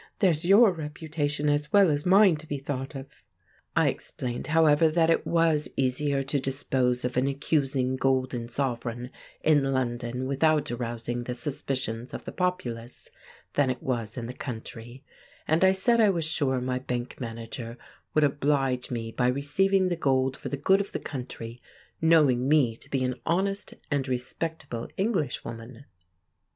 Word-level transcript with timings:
There's 0.17 0.45
your 0.47 0.71
reputation 0.71 1.47
as 1.47 1.71
well 1.71 1.91
as 1.91 2.07
mine 2.07 2.35
to 2.37 2.47
be 2.47 2.57
thought 2.57 2.95
of." 2.95 3.05
I 3.75 3.89
explained, 3.89 4.47
however, 4.47 4.89
that 4.89 5.11
it 5.11 5.27
was 5.27 5.69
easier 5.77 6.23
to 6.23 6.39
dispose 6.39 7.05
of 7.05 7.17
an 7.17 7.27
accusing 7.27 7.97
golden 7.97 8.47
sovereign 8.47 9.11
in 9.43 9.71
London 9.71 10.25
without 10.25 10.71
arousing 10.71 11.25
the 11.25 11.35
suspicions 11.35 12.15
of 12.15 12.25
the 12.25 12.31
populace 12.31 13.11
than 13.53 13.69
it 13.69 13.83
was 13.83 14.17
in 14.17 14.25
the 14.25 14.33
country, 14.33 15.03
and 15.47 15.63
I 15.63 15.71
said 15.71 16.01
I 16.01 16.09
was 16.09 16.25
sure 16.25 16.59
my 16.59 16.79
bank 16.79 17.19
manager 17.21 17.77
would 18.15 18.23
oblige 18.23 18.89
me 18.89 19.11
by 19.11 19.27
receiving 19.27 19.89
the 19.89 19.95
gold 19.95 20.35
for 20.35 20.49
the 20.49 20.57
good 20.57 20.81
of 20.81 20.93
the 20.93 20.99
country, 20.99 21.61
knowing 22.01 22.49
me 22.49 22.75
to 22.75 22.89
be 22.89 23.03
an 23.03 23.21
honest 23.27 23.75
and 23.91 24.07
respectable 24.07 24.89
Englishwoman. 24.97 25.85